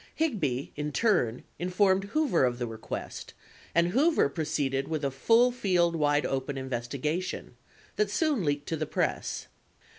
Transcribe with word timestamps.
Higby, 0.15 0.71
in 0.75 0.91
turn, 0.91 1.43
informed 1.59 2.05
Hoover 2.05 2.43
of 2.43 2.57
the 2.57 2.65
request, 2.65 3.35
and 3.75 3.89
Hoover 3.89 4.29
proceeded 4.29 4.87
with 4.87 5.05
a 5.05 5.11
"full 5.11 5.51
field 5.51 5.95
wide 5.95 6.25
open 6.25 6.57
investigation" 6.57 7.55
that 7.97 8.09
soon 8.09 8.43
leaked 8.43 8.67
to 8.69 8.75
the 8.75 8.87
press. 8.87 9.45